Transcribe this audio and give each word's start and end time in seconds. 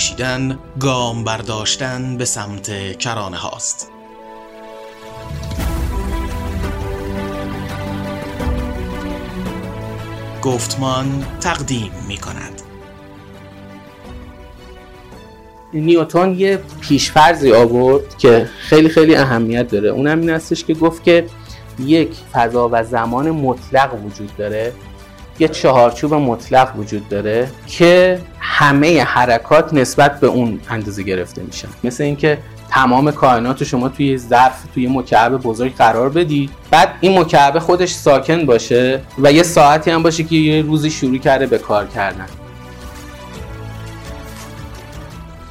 اندیشیدن 0.00 0.58
گام 0.80 1.24
برداشتن 1.24 2.16
به 2.16 2.24
سمت 2.24 2.98
کرانه 2.98 3.36
هاست. 3.36 3.90
گفتمان 10.42 11.26
تقدیم 11.40 11.90
می 12.08 12.16
کند. 12.16 12.62
نیوتون 15.74 16.38
یه 16.38 16.60
پیشفرزی 16.80 17.52
آورد 17.52 18.18
که 18.18 18.48
خیلی 18.58 18.88
خیلی 18.88 19.16
اهمیت 19.16 19.68
داره. 19.68 19.88
اونم 19.88 20.20
این 20.20 20.30
هستش 20.30 20.64
که 20.64 20.74
گفت 20.74 21.04
که 21.04 21.26
یک 21.78 22.16
فضا 22.32 22.68
و 22.72 22.84
زمان 22.84 23.30
مطلق 23.30 24.04
وجود 24.04 24.36
داره. 24.36 24.72
یه 25.40 25.48
چهارچوب 25.48 26.14
مطلق 26.14 26.76
وجود 26.76 27.08
داره 27.08 27.50
که 27.66 28.20
همه 28.40 29.02
حرکات 29.02 29.74
نسبت 29.74 30.20
به 30.20 30.26
اون 30.26 30.60
اندازه 30.70 31.02
گرفته 31.02 31.42
میشن 31.42 31.68
مثل 31.84 32.04
اینکه 32.04 32.38
تمام 32.70 33.10
کائنات 33.10 33.64
شما 33.64 33.88
توی 33.88 34.18
ظرف 34.18 34.62
توی 34.74 34.86
مکعب 34.86 35.36
بزرگ 35.36 35.74
قرار 35.74 36.08
بدی 36.08 36.50
بعد 36.70 36.88
این 37.00 37.18
مکعب 37.18 37.58
خودش 37.58 37.92
ساکن 37.92 38.46
باشه 38.46 39.00
و 39.18 39.32
یه 39.32 39.42
ساعتی 39.42 39.90
هم 39.90 40.02
باشه 40.02 40.22
که 40.22 40.36
یه 40.36 40.62
روزی 40.62 40.90
شروع 40.90 41.18
کرده 41.18 41.46
به 41.46 41.58
کار 41.58 41.86
کردن. 41.86 42.26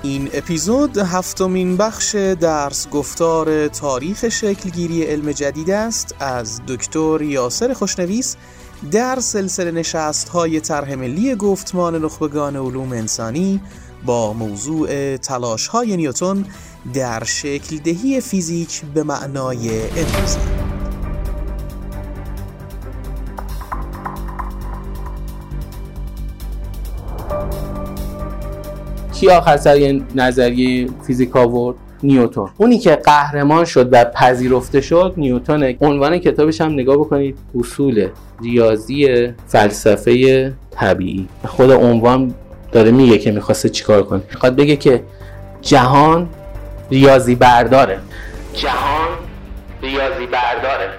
این 0.03 0.29
اپیزود 0.33 0.97
هفتمین 0.97 1.77
بخش 1.77 2.15
درس 2.15 2.89
گفتار 2.89 3.67
تاریخ 3.67 4.29
شکلگیری 4.29 5.03
علم 5.03 5.31
جدید 5.31 5.71
است 5.71 6.15
از 6.19 6.61
دکتر 6.67 7.21
یاسر 7.21 7.73
خوشنویس 7.73 8.35
در 8.91 9.19
سلسله 9.19 9.71
نشست 9.71 10.29
های 10.29 10.59
طرح 10.59 10.95
ملی 10.95 11.35
گفتمان 11.35 11.95
نخبگان 12.05 12.55
علوم 12.55 12.91
انسانی 12.91 13.61
با 14.05 14.33
موضوع 14.33 15.17
تلاش 15.17 15.67
های 15.67 15.97
نیوتون 15.97 16.45
در 16.93 17.23
شکل 17.23 17.77
دهی 17.77 18.21
فیزیک 18.21 18.81
به 18.93 19.03
معنای 19.03 19.81
امروزی 19.81 20.39
کی 29.13 29.29
آخر 29.29 29.57
سر 29.57 30.01
نظریه 30.15 30.89
فیزیک 31.07 31.35
آورد؟ 31.35 31.88
نیوتون 32.03 32.49
اونی 32.57 32.79
که 32.79 32.95
قهرمان 32.95 33.65
شد 33.65 33.89
و 33.91 34.05
پذیرفته 34.05 34.81
شد 34.81 35.13
نیوتون 35.17 35.75
عنوان 35.81 36.17
کتابش 36.17 36.61
هم 36.61 36.73
نگاه 36.73 36.97
بکنید. 36.97 37.37
اصول 37.59 38.07
ریاضی 38.41 39.27
فلسفه 39.47 40.53
طبیعی. 40.71 41.27
خود 41.47 41.71
عنوان 41.71 42.33
داره 42.71 42.91
میگه 42.91 43.17
که 43.17 43.31
می‌خواسته 43.31 43.69
چیکار 43.69 44.03
کنه. 44.03 44.21
می‌خواد 44.31 44.55
بگه 44.55 44.75
که 44.75 45.03
جهان 45.61 46.29
ریاضی 46.91 47.35
برداره. 47.35 47.99
جهان 48.53 49.09
ریاضی 49.81 50.25
برداره. 50.25 50.89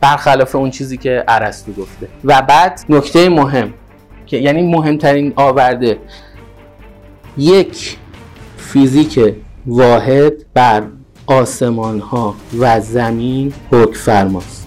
برخلاف 0.00 0.54
اون 0.54 0.70
چیزی 0.70 0.96
که 0.96 1.24
ارسطو 1.28 1.72
گفته. 1.72 2.08
و 2.24 2.42
بعد 2.42 2.80
نکته 2.88 3.28
مهم 3.28 3.74
که 4.26 4.36
یعنی 4.36 4.62
مهمترین 4.62 5.32
آورده 5.36 5.98
یک 7.38 7.96
فیزیک 8.56 9.34
واحد 9.66 10.32
بر 10.54 10.82
آسمان 11.26 12.00
ها 12.00 12.34
و 12.58 12.80
زمین 12.80 13.52
حکم 13.70 13.92
فرماست. 13.92 14.66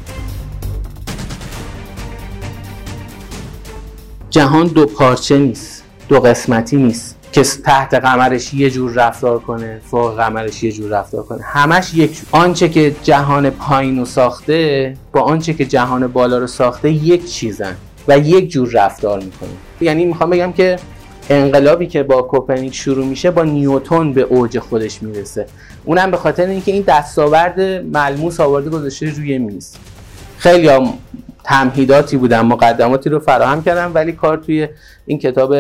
جهان 4.30 4.67
دو 4.67 4.86
پارچه 4.86 5.38
نیست 5.38 5.83
دو 6.09 6.20
قسمتی 6.20 6.78
نیست 6.78 7.17
که 7.31 7.44
تحت 7.44 7.93
قمرش 7.93 8.54
یه 8.54 8.70
جور 8.70 8.92
رفتار 8.92 9.39
کنه 9.39 9.82
فوق 9.92 10.17
قمرش 10.17 10.64
یه 10.64 10.71
جور 10.71 10.92
رفتار 10.92 11.23
کنه. 11.23 11.43
همش 11.43 11.93
یک. 11.93 12.21
آنچه 12.32 12.70
که 12.70 12.95
جهان 13.04 13.49
پایین 13.49 13.99
رو 13.99 14.05
ساخته 14.05 14.93
با 15.11 15.21
آنچه 15.21 15.54
که 15.54 15.66
جهان 15.66 16.08
بالا 16.08 16.37
رو 16.37 16.48
ساخته 16.48 16.92
یک 16.92 17.26
چیزن 17.26 17.76
و 18.08 18.20
یک 18.20 18.49
جور 18.49 18.70
رفتار 18.73 19.20
می‌کنه. 19.20 19.49
یعنی 19.82 20.05
می‌خوام 20.05 20.30
بگم 20.30 20.52
که 20.52 20.80
انقلابی 21.30 21.88
که 21.88 22.04
با 22.04 22.22
کوپرنیک 22.22 22.76
شروع 22.76 23.06
میشه 23.06 23.32
با 23.32 23.44
نیوتون 23.44 24.14
به 24.14 24.22
اوج 24.22 24.60
خودش 24.60 25.04
می‌رسه. 25.04 25.45
اونم 25.86 26.11
به 26.11 26.17
خاطر 26.17 26.45
اینکه 26.45 26.72
این 26.72 26.84
دستاورد 26.88 27.61
ملموس 27.61 28.39
آورده 28.39 28.70
گذاشته 28.70 29.10
روی 29.10 29.38
میز. 29.38 29.76
خیلی 30.38 30.67
هم 30.67 30.94
تمهیداتی 31.44 32.17
بودن 32.17 32.42
مقدماتی 32.42 33.10
رو 33.10 33.20
فراهم 33.20 33.64
کردم 33.64 33.92
ولی 33.94 34.11
کار 34.11 34.38
توی 34.38 34.67
این 35.06 35.20
کتاب 35.20 35.56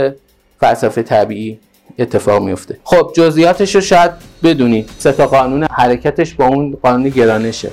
فلسفه 0.59 1.03
طبیعی 1.03 1.59
اتفاق 1.99 2.43
میفته 2.43 2.77
خب 2.83 3.11
جزئیاتش 3.15 3.75
رو 3.75 3.81
شاید 3.81 4.11
بدونید. 4.43 4.89
سه 4.97 5.11
تا 5.11 5.27
قانون 5.27 5.63
حرکتش 5.63 6.33
با 6.33 6.45
اون 6.45 6.77
قانون 6.81 7.09
گرانشه. 7.09 7.69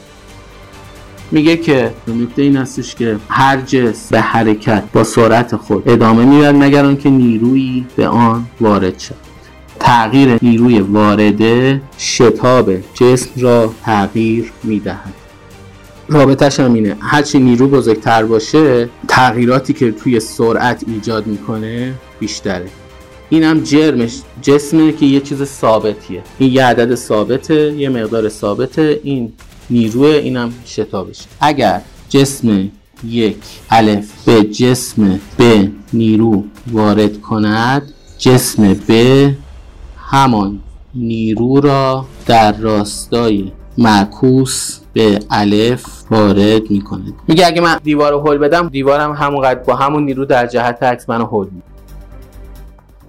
میگه 1.32 1.56
که 1.56 1.90
نکته 2.08 2.42
این 2.42 2.56
هستش 2.56 2.94
که 2.94 3.16
هر 3.28 3.60
جسم 3.60 4.08
به 4.10 4.20
حرکت 4.20 4.82
با 4.92 5.04
سرعت 5.04 5.56
خود 5.56 5.88
ادامه 5.88 6.24
می‌برد 6.24 6.54
مگر 6.54 6.84
آنکه 6.84 7.10
نیرویی 7.10 7.86
به 7.96 8.08
آن 8.08 8.44
وارد 8.60 8.98
شد 8.98 9.14
تغییر 9.80 10.38
نیروی 10.42 10.80
وارده 10.80 11.80
شتاب 11.98 12.72
جسم 12.94 13.30
را 13.36 13.74
تغییر 13.84 14.52
می‌دهد. 14.62 15.14
رابطش 16.08 16.60
هم 16.60 16.74
اینه. 16.74 16.96
هرچی 17.00 17.38
نیرو 17.38 17.68
بزرگتر 17.68 18.24
باشه 18.24 18.88
تغییراتی 19.08 19.72
که 19.72 19.92
توی 19.92 20.20
سرعت 20.20 20.84
ایجاد 20.86 21.26
می‌کنه 21.26 21.94
بیشتره. 22.20 22.66
این 23.28 23.42
هم 23.42 23.60
جرمش 23.60 24.20
جسمه 24.42 24.92
که 24.92 25.06
یه 25.06 25.20
چیز 25.20 25.44
ثابتیه. 25.44 26.22
این 26.38 26.52
یه 26.52 26.64
عدد 26.64 26.94
ثابته 26.94 27.72
یه 27.72 27.88
مقدار 27.88 28.28
ثابته 28.28 29.00
این 29.02 29.32
نیروی 29.70 30.14
اینم 30.14 30.52
شتابش 30.66 31.24
اگر 31.40 31.80
جسم 32.08 32.70
یک 33.04 33.36
الف 33.70 34.24
به 34.24 34.44
جسم 34.44 35.20
به 35.36 35.70
نیرو 35.92 36.44
وارد 36.72 37.20
کند 37.20 37.92
جسم 38.18 38.74
به 38.74 39.34
همان 39.96 40.60
نیرو 40.94 41.60
را 41.60 42.04
در 42.26 42.52
راستای 42.52 43.52
معکوس 43.78 44.78
به 44.92 45.18
الف 45.30 45.84
وارد 46.10 46.70
می‌کنه 46.70 47.12
میگه 47.28 47.46
اگه 47.46 47.60
من 47.60 47.80
دیوار 47.82 48.12
رو 48.12 48.20
هل 48.28 48.38
بدم 48.38 48.68
دیوارم 48.68 49.12
همونقدر 49.12 49.60
با 49.60 49.76
همون 49.76 50.04
نیرو 50.04 50.24
در 50.24 50.46
جهت 50.46 50.82
عکس 50.82 51.08
منو 51.08 51.26
هل 51.26 51.44
میده. 51.44 51.66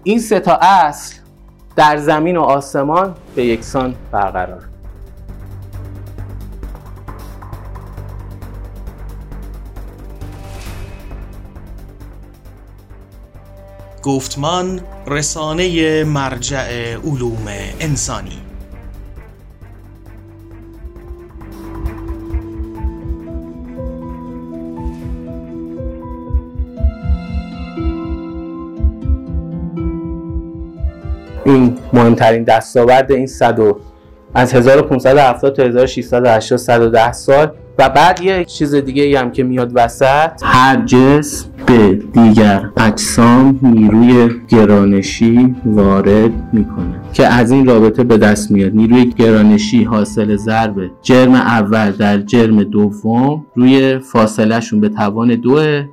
این 0.03 0.19
سه 0.19 0.39
تا 0.39 0.55
اصل 0.55 1.15
در 1.75 1.97
زمین 1.97 2.37
و 2.37 2.41
آسمان 2.41 3.15
به 3.35 3.45
یکسان 3.45 3.95
برقرار. 4.11 4.70
گفتمان 14.03 14.81
رسانه 15.07 16.03
مرجع 16.03 16.95
علوم 16.95 17.47
انسانی. 17.79 18.37
این 31.45 31.77
مهمترین 31.93 32.43
دستاورد 32.43 33.11
این 33.11 33.27
صد 33.27 33.59
و 33.59 33.79
از 34.33 34.53
1570 34.53 35.55
تا 35.55 35.63
1680 35.63 36.59
110 36.59 37.11
سال. 37.11 37.51
و 37.77 37.89
بعد 37.89 38.21
یه 38.21 38.45
چیز 38.45 38.75
دیگه 38.75 39.03
ای 39.03 39.15
هم 39.15 39.31
که 39.31 39.43
میاد 39.43 39.71
وسط. 39.73 40.31
هر 40.43 40.85
جسم 40.85 41.50
به 41.65 41.93
دیگر 42.13 42.69
اجسام 42.77 43.59
نیروی 43.61 44.29
گرانشی 44.47 45.55
وارد 45.65 46.53
می‌کنه 46.53 47.01
که 47.13 47.27
از 47.27 47.51
این 47.51 47.65
رابطه 47.65 48.03
به 48.03 48.17
دست 48.17 48.51
میاد. 48.51 48.71
نیروی 48.75 49.05
گرانشی 49.05 49.83
حاصل 49.83 50.35
ضرب 50.35 50.91
جرم 51.01 51.33
اول 51.33 51.91
در 51.91 52.17
جرم 52.17 52.63
دوم 52.63 53.45
روی 53.55 53.99
فاصلهشون 53.99 54.81
به 54.81 54.89
توان 54.89 55.35
دوه 55.35 55.85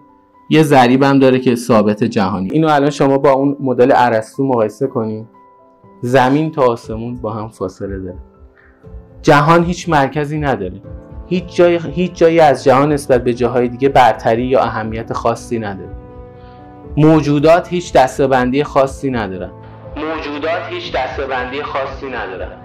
یه 0.51 0.63
ضریب 0.63 1.03
هم 1.03 1.19
داره 1.19 1.39
که 1.39 1.55
ثابت 1.55 2.05
جهانی. 2.05 2.49
اینو 2.53 2.69
الان 2.69 2.91
شما 2.91 3.19
با 3.19 3.33
اون 3.33 3.57
مدل 3.61 3.93
ارسطو 3.95 4.47
مقایسه 4.47 4.87
کنید 4.87 5.27
زمین 6.03 6.51
تا 6.51 6.63
آسمون 6.63 7.17
با 7.17 7.33
هم 7.33 7.49
فاصله 7.49 7.99
داره. 7.99 8.19
جهان 9.23 9.65
هیچ 9.65 9.89
مرکزی 9.89 10.39
نداره. 10.39 10.83
هیچ 11.29 11.57
جای 11.57 11.81
هیچ 11.95 12.13
جایی 12.13 12.41
از 12.41 12.65
جهان 12.65 12.93
نسبت 12.93 13.25
به 13.25 13.35
جاهای 13.35 13.69
دیگه 13.69 13.89
برتری 13.89 14.47
یا 14.47 14.61
اهمیت 14.61 15.13
خاصی 15.13 15.59
نداره. 15.59 15.91
موجودات 16.97 17.69
هیچ 17.69 17.93
دستبندی 17.93 18.65
خاصی 18.65 19.11
ندارن. 19.11 19.51
موجودات 19.97 20.63
هیچ 20.71 20.93
دستبندی 20.93 21.63
خاصی 21.63 22.07
ندارن. 22.07 22.57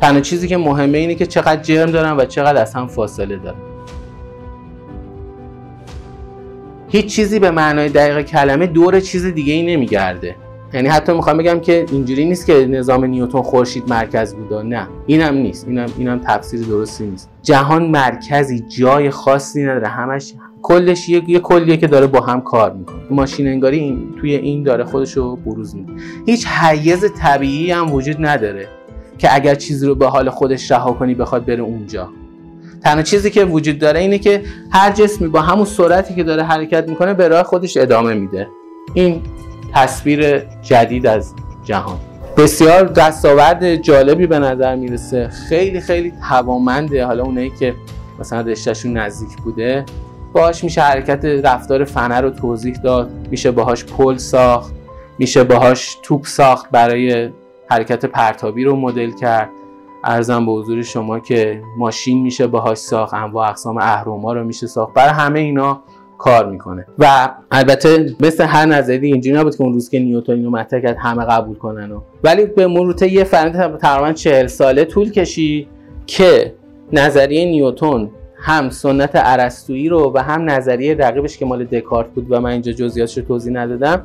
تنها 0.00 0.20
چیزی 0.20 0.48
که 0.48 0.56
مهمه 0.56 0.98
اینه 0.98 1.14
که 1.14 1.26
چقدر 1.26 1.62
جرم 1.62 1.90
دارن 1.90 2.16
و 2.16 2.24
چقدر 2.24 2.62
از 2.62 2.74
هم 2.74 2.86
فاصله 2.86 3.36
دارن. 3.36 3.58
هیچ 6.88 7.16
چیزی 7.16 7.38
به 7.38 7.50
معنای 7.50 7.88
دقیق 7.88 8.22
کلمه 8.22 8.66
دور 8.66 9.00
چیز 9.00 9.26
دیگه 9.26 9.52
ای 9.52 9.62
نمیگرده. 9.76 10.36
یعنی 10.74 10.88
حتی 10.88 11.12
می‌خوام 11.12 11.38
بگم 11.38 11.60
که 11.60 11.86
اینجوری 11.92 12.24
نیست 12.24 12.46
که 12.46 12.66
نظام 12.66 13.04
نیوتن 13.04 13.42
خورشید 13.42 13.88
مرکز 13.88 14.34
بوده. 14.34 14.62
نه. 14.62 14.88
اینم 15.06 15.34
نیست. 15.34 15.68
اینم 15.68 15.86
اینم 15.98 16.20
تفسیر 16.24 16.60
درستی 16.60 17.04
نیست. 17.04 17.30
جهان 17.42 17.86
مرکزی 17.86 18.60
جای 18.60 19.10
خاصی 19.10 19.62
نداره. 19.62 19.88
همش 19.88 20.34
کلش 20.62 21.08
یه, 21.08 21.22
یه 21.26 21.38
کلیه 21.38 21.76
که 21.76 21.86
داره 21.86 22.06
با 22.06 22.20
هم 22.20 22.40
کار 22.40 22.72
می‌کنه. 22.72 22.96
ماشین 23.10 23.48
انگاری 23.48 23.78
این 23.78 24.14
توی 24.20 24.34
این 24.34 24.62
داره 24.62 24.84
خودش 24.84 25.12
رو 25.12 25.36
بروز 25.36 25.76
میده. 25.76 25.92
هیچ 26.26 26.46
حیز 26.46 27.04
طبیعی 27.18 27.70
هم 27.70 27.92
وجود 27.92 28.16
نداره 28.20 28.68
که 29.18 29.34
اگر 29.34 29.54
چیزی 29.54 29.86
رو 29.86 29.94
به 29.94 30.06
حال 30.06 30.30
خودش 30.30 30.70
رها 30.70 30.92
کنی 30.92 31.14
بخواد 31.14 31.44
بره 31.44 31.60
اونجا. 31.60 32.08
تنها 32.84 33.02
چیزی 33.02 33.30
که 33.30 33.44
وجود 33.44 33.78
داره 33.78 34.00
اینه 34.00 34.18
که 34.18 34.42
هر 34.70 34.92
جسمی 34.92 35.28
با 35.28 35.40
همون 35.40 35.64
سرعتی 35.64 36.14
که 36.14 36.22
داره 36.24 36.42
حرکت 36.42 36.88
می‌کنه 36.88 37.14
به 37.14 37.28
راه 37.28 37.42
خودش 37.42 37.76
ادامه 37.76 38.14
میده. 38.14 38.48
این 38.94 39.20
تصویر 39.74 40.38
جدید 40.62 41.06
از 41.06 41.34
جهان. 41.64 41.98
بسیار 42.36 42.84
دستاورد 42.84 43.76
جالبی 43.76 44.26
به 44.26 44.38
نظر 44.38 44.76
می‌رسه. 44.76 45.28
خیلی 45.28 45.80
خیلی 45.80 46.12
توامنده 46.28 47.06
حالا 47.06 47.24
اونایی 47.24 47.50
که 47.50 47.74
مثلا 48.20 48.40
رشتهشون 48.40 48.96
نزدیک 48.96 49.36
بوده 49.36 49.84
باهاش 50.32 50.64
میشه 50.64 50.80
حرکت 50.80 51.24
رفتار 51.24 51.84
فنه 51.84 52.20
رو 52.20 52.30
توضیح 52.30 52.74
داد. 52.74 53.10
میشه 53.30 53.50
باهاش 53.50 53.84
پل 53.84 54.16
ساخت. 54.16 54.74
میشه 55.18 55.44
باهاش 55.44 55.96
توپ 56.02 56.26
ساخت 56.26 56.70
برای 56.70 57.30
حرکت 57.70 58.06
پرتابی 58.06 58.64
رو 58.64 58.76
مدل 58.76 59.10
کرد. 59.10 59.48
ارزم 60.04 60.46
به 60.46 60.52
حضور 60.52 60.82
شما 60.82 61.20
که 61.20 61.62
ماشین 61.78 62.22
میشه 62.22 62.46
باهاش 62.46 62.78
ساخت. 62.78 63.14
انواع 63.14 63.48
اقسام 63.48 63.78
اهرما 63.78 64.32
رو 64.32 64.44
میشه 64.44 64.66
ساخت. 64.66 64.94
برای 64.94 65.10
همه 65.10 65.40
اینا 65.40 65.82
کار 66.22 66.46
می‌کنه. 66.50 66.86
و 66.98 67.28
البته 67.50 68.14
مثل 68.20 68.44
هر 68.44 68.66
نظری 68.66 69.12
اینجوری 69.12 69.38
نبود 69.38 69.56
که 69.56 69.62
اون 69.62 69.72
روز 69.72 69.90
که 69.90 69.98
نیوتن 69.98 70.32
اینو 70.32 70.50
مطرح 70.50 70.80
کرد 70.80 70.96
همه 70.96 71.24
قبول 71.24 71.56
کنن 71.56 71.92
و 71.92 72.00
ولی 72.24 72.46
به 72.46 72.66
مرور 72.66 73.02
یه 73.02 73.24
فرآیند 73.24 73.78
تقریبا 73.78 74.12
40 74.12 74.46
ساله 74.46 74.84
طول 74.84 75.10
کشید 75.10 75.68
که 76.06 76.54
نظریه 76.92 77.44
نیوتن 77.44 78.10
هم 78.36 78.70
سنت 78.70 79.10
ارسطویی 79.14 79.88
رو 79.88 80.12
و 80.14 80.18
هم 80.18 80.50
نظریه 80.50 80.94
رقیبش 80.94 81.38
که 81.38 81.44
مال 81.44 81.64
دکارت 81.64 82.08
بود 82.08 82.26
و 82.30 82.40
من 82.40 82.50
اینجا 82.50 82.72
جزئیاتش 82.72 83.18
رو 83.18 83.24
توضیح 83.24 83.52
ندادم 83.52 84.02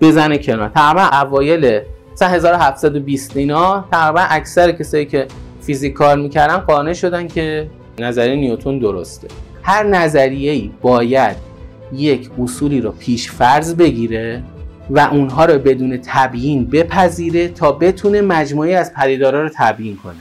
بزنه 0.00 0.38
کنار. 0.38 0.68
تقریبا 0.68 1.02
اوایل 1.22 1.80
سال 2.14 2.30
1720 2.30 3.36
اینا 3.36 3.84
تقریبا 3.92 4.20
اکثر 4.30 4.72
کسایی 4.72 5.06
که 5.06 5.26
فیزیک 5.60 5.92
کار 5.92 6.16
می‌کردن 6.16 6.56
قانع 6.56 6.92
شدن 6.92 7.28
که 7.28 7.66
نظریه 7.98 8.36
نیوتن 8.36 8.78
درسته. 8.78 9.28
هر 9.62 9.82
نظریه‌ای 9.82 10.70
باید 10.82 11.53
یک 11.96 12.30
اصولی 12.42 12.80
رو 12.80 12.90
پیش 12.90 13.30
فرض 13.30 13.74
بگیره 13.74 14.42
و 14.90 14.98
اونها 14.98 15.44
رو 15.44 15.58
بدون 15.58 16.00
تبیین 16.06 16.66
بپذیره 16.66 17.48
تا 17.48 17.72
بتونه 17.72 18.20
مجموعی 18.20 18.74
از 18.74 18.94
پدیدارا 18.94 19.42
رو 19.42 19.50
تبیین 19.56 19.96
کنه. 19.96 20.14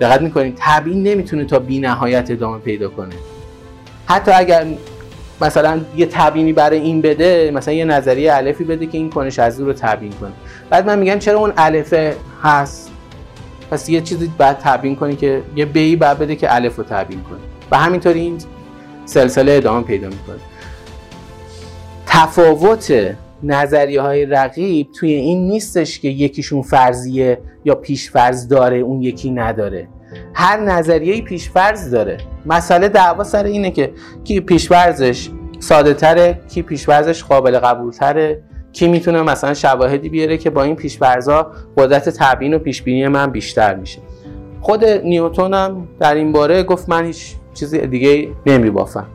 دقت 0.00 0.22
می‌کنید؟ 0.22 0.54
تبیین 0.58 1.02
نمی‌تونه 1.02 1.44
تا 1.44 1.58
بی 1.58 1.78
نهایت 1.78 2.30
ادامه 2.30 2.58
پیدا 2.58 2.88
کنه. 2.88 3.14
حتی 4.06 4.30
اگر 4.30 4.66
مثلا 5.40 5.80
یه 5.96 6.06
تبیینی 6.06 6.52
برای 6.52 6.78
این 6.78 7.02
بده 7.02 7.50
مثلا 7.54 7.74
یه 7.74 7.84
نظریه 7.84 8.34
الفی 8.34 8.64
بده 8.64 8.86
که 8.86 8.98
این 8.98 9.10
کنش 9.10 9.38
از 9.38 9.60
رو 9.60 9.72
تبیین 9.72 10.12
کنه. 10.12 10.32
بعد 10.70 10.86
من 10.86 10.98
میگم 10.98 11.18
چرا 11.18 11.38
اون 11.38 11.52
الفه 11.56 12.16
هست؟ 12.42 12.90
پس 13.70 13.88
یه 13.88 14.00
چیزی 14.00 14.30
بعد 14.38 14.58
تبیین 14.62 14.96
کنی 14.96 15.16
که 15.16 15.42
یه 15.56 15.64
بی 15.64 15.96
بعد 15.96 16.18
بده 16.18 16.36
که 16.36 16.54
الف 16.54 16.76
رو 16.76 16.84
تبیین 16.84 17.22
کنه 17.22 17.38
و 17.70 17.78
همینطوری 17.78 18.20
این 18.20 18.38
سلسله 19.04 19.52
ادامه 19.52 19.82
پیدا 19.82 20.08
می‌کنه. 20.08 20.36
تفاوت 22.06 23.16
نظریه 23.42 24.00
های 24.00 24.26
رقیب 24.26 24.88
توی 24.92 25.12
این 25.12 25.48
نیستش 25.48 26.00
که 26.00 26.08
یکیشون 26.08 26.62
فرضیه 26.62 27.38
یا 27.64 27.74
پیشفرض 27.74 28.48
داره 28.48 28.76
اون 28.76 29.02
یکی 29.02 29.30
نداره. 29.30 29.88
هر 30.34 30.60
نظریه 30.60 31.22
پیشفرض 31.22 31.90
داره. 31.90 32.18
مسئله 32.46 32.88
دعوا 32.88 33.24
سر 33.24 33.44
اینه 33.44 33.70
که 33.70 33.92
کی 34.24 34.40
پیشفرضش 34.40 35.30
ساده 35.60 35.94
تره 35.94 36.40
کی 36.48 36.62
پیشفرضش 36.62 37.24
قابل 37.24 37.58
قبول 37.58 37.92
تره 37.92 38.42
کی 38.72 38.88
می‌تونه 38.88 39.22
مثلا 39.22 39.54
شواهدی 39.54 40.08
بیاره 40.08 40.38
که 40.38 40.50
با 40.50 40.62
این 40.62 40.76
پیشفرضا 40.76 41.52
قدرت 41.76 42.08
تبیین 42.08 42.54
و 42.54 42.58
پیشبینی 42.58 43.08
من 43.08 43.30
بیشتر 43.30 43.74
میشه. 43.74 43.98
خود 44.60 44.84
نیوتون 44.84 45.54
هم 45.54 45.88
در 46.00 46.14
این 46.14 46.32
باره 46.32 46.62
گفت 46.62 46.88
من 46.88 47.04
هیچ 47.04 47.34
چیز 47.54 47.74
دیگه 47.74 48.28
نمیبافم. 48.46 49.06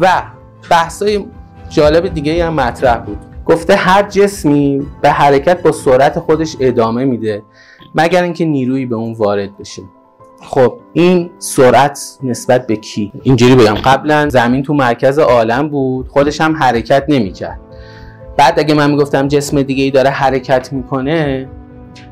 و 0.00 0.22
بحثای 0.70 1.26
جالب 1.68 2.14
دیگه 2.14 2.46
هم 2.46 2.54
مطرح 2.54 2.98
بود. 2.98 3.18
گفته 3.46 3.74
هر 3.76 4.02
جسمی 4.02 4.86
به 5.02 5.10
حرکت 5.10 5.62
با 5.62 5.72
سرعت 5.72 6.18
خودش 6.18 6.56
ادامه 6.60 7.04
میده 7.04 7.42
مگر 7.94 8.22
اینکه 8.22 8.44
نیرویی 8.44 8.86
به 8.86 8.96
اون 8.96 9.12
وارد 9.12 9.58
بشه. 9.58 9.82
خب 10.42 10.78
این 10.92 11.30
سرعت 11.38 12.18
نسبت 12.22 12.66
به 12.66 12.76
کی؟ 12.76 13.12
اینجوری 13.22 13.54
بگم 13.54 13.74
قبلا 13.74 14.28
زمین 14.28 14.62
تو 14.62 14.74
مرکز 14.74 15.18
عالم 15.18 15.68
بود 15.68 16.08
خودش 16.08 16.40
هم 16.40 16.56
حرکت 16.56 17.04
نمی‌کرد. 17.08 17.60
بعد 18.36 18.58
اگه 18.58 18.74
من 18.74 18.90
می‌گفتم 18.90 19.28
جسم 19.28 19.62
دیگه 19.62 19.84
ای 19.84 19.90
داره 19.90 20.10
حرکت 20.10 20.72
می‌کنه 20.72 21.48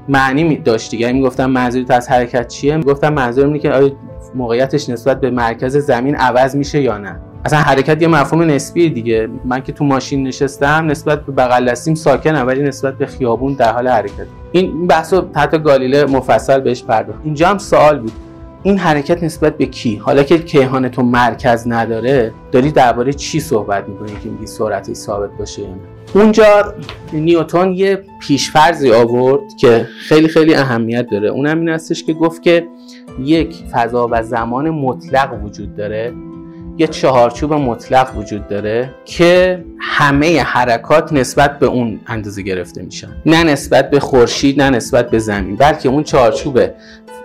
معنی 0.09 0.57
داشت 0.57 0.91
دیگه. 0.91 1.13
می‌گفتم 1.13 1.51
منظورت 1.51 1.91
از 1.91 2.09
حرکت 2.09 2.49
چیه؟ 2.49 2.77
می‌گفتم 2.77 3.13
منظورم 3.13 3.49
اینه 3.49 3.59
که 3.59 3.73
آیا 3.73 3.93
موقعیتش 4.35 4.89
نسبت 4.89 5.21
به 5.21 5.31
مرکز 5.31 5.77
زمین 5.77 6.17
عوض 6.17 6.57
میشه 6.57 6.81
یا 6.81 6.99
نه. 6.99 7.21
اصلا 7.45 7.59
حرکت 7.59 8.03
یه 8.03 8.09
مفهوم 8.09 8.43
نسبی 8.43 8.91
دیگه. 8.91 9.29
من 9.45 9.63
که 9.63 9.73
تو 9.73 9.85
ماشین 9.85 10.27
نشستم 10.27 10.87
نسبت 10.87 11.27
به 11.27 11.33
بغل 11.33 11.71
دستیم 11.71 11.95
ساکنم 11.95 12.47
ولی 12.47 12.63
نسبت 12.63 12.99
به 12.99 13.07
خیابون 13.07 13.55
در 13.55 13.73
حال 13.73 13.89
حرکت. 13.89 14.27
این 14.53 14.87
بحث 14.87 15.13
رو 15.13 15.29
حتی 15.37 15.59
گالیله 15.59 16.05
مفصل 16.05 16.61
بهش 16.61 16.83
پرداخت. 16.83 17.19
اینجا 17.25 17.49
هم 17.49 17.59
سوال 17.59 17.99
بود. 17.99 18.13
این 18.63 18.79
حرکت 18.79 19.23
نسبت 19.23 19.57
به 19.57 19.67
کی؟ 19.67 19.97
حالا 19.97 20.23
که 20.23 20.39
کیهان 20.39 20.89
تو 20.89 21.03
مرکز 21.03 21.69
نداره 21.69 22.33
داری 22.53 22.71
درباره 22.71 23.13
چی 23.13 23.41
صحبت 23.41 23.89
می‌کنی 23.89 24.13
که 24.23 24.29
میگی 24.29 24.47
سرعتش 24.47 24.97
ثابت 24.97 25.31
باشه 25.39 25.63
اونجا 26.15 26.75
نیوتن 27.13 27.73
یه 27.73 28.03
پیشفرضی 28.21 28.93
آورد 28.93 29.41
که 29.61 29.89
خیلی 30.09 30.29
خیلی 30.29 30.55
اهمیت 30.55 31.07
داره. 31.11 31.29
اونم 31.29 31.59
این 31.59 31.69
هستش 31.69 32.05
که 32.05 32.13
گفت 32.13 32.43
که 32.43 32.67
یک 33.21 33.55
فضا 33.73 34.09
و 34.11 34.23
زمان 34.23 34.71
مطلق 34.71 35.45
وجود 35.45 35.77
داره. 35.77 36.13
یه 36.79 36.87
چهارچوب 36.87 37.53
مطلق 37.53 38.17
وجود 38.17 38.49
داره 38.49 38.95
که 39.05 39.65
همه 39.81 40.43
حرکات 40.43 41.13
نسبت 41.13 41.59
به 41.59 41.67
اون 41.67 42.01
اندازه 42.07 42.43
گرفته 42.43 42.83
میشن. 42.83 43.09
نه 43.27 43.45
نسبت 43.45 43.91
به 43.91 44.01
خورشید 44.01 44.63
نه 44.63 44.71
نسبت 44.71 45.11
به 45.11 45.19
زمین. 45.19 45.57
بلکه 45.57 45.89
اون 45.89 46.03
چهارچوبه. 46.03 46.75